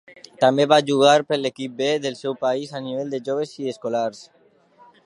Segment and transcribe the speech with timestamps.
[0.43, 4.29] També va jugar per l'equip "B" del seu país, a nivell de joves i d'escolars.